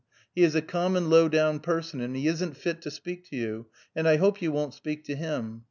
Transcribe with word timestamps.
He 0.33 0.41
is 0.41 0.55
a 0.55 0.63
common 0.63 1.11
low 1.11 1.29
down 1.29 1.59
person, 1.59 2.01
and 2.01 2.15
he 2.15 2.25
isn't 2.27 2.57
fit 2.57 2.81
to 2.81 2.89
speake 2.89 3.29
to 3.29 3.35
you, 3.35 3.67
and 3.95 4.07
I 4.07 4.17
hope 4.17 4.41
you 4.41 4.51
wont 4.51 4.73
speake 4.73 5.03
to 5.03 5.15
him. 5.15 5.59